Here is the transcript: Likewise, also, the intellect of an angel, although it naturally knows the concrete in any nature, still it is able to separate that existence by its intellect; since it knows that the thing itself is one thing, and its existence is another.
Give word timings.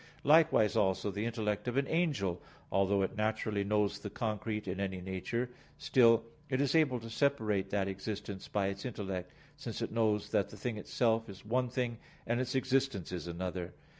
Likewise, 0.23 0.75
also, 0.75 1.11
the 1.11 1.25
intellect 1.27 1.67
of 1.67 1.77
an 1.77 1.87
angel, 1.87 2.41
although 2.71 3.03
it 3.03 3.15
naturally 3.15 3.63
knows 3.63 3.99
the 3.99 4.09
concrete 4.09 4.67
in 4.67 4.79
any 4.79 4.99
nature, 4.99 5.51
still 5.77 6.23
it 6.49 6.59
is 6.59 6.73
able 6.73 6.99
to 6.99 7.07
separate 7.07 7.69
that 7.69 7.87
existence 7.87 8.47
by 8.47 8.65
its 8.65 8.83
intellect; 8.83 9.31
since 9.57 9.79
it 9.79 9.91
knows 9.91 10.31
that 10.31 10.49
the 10.49 10.57
thing 10.57 10.77
itself 10.77 11.29
is 11.29 11.45
one 11.45 11.69
thing, 11.69 11.99
and 12.25 12.41
its 12.41 12.55
existence 12.55 13.11
is 13.11 13.27
another. 13.27 13.75